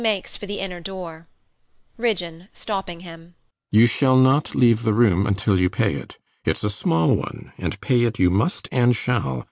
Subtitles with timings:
[1.99, 3.35] RIDGEON [stopping him]
[3.71, 6.17] You shall not leave the room until you pay it.
[6.43, 9.39] It's a small one; and pay it you must and shall.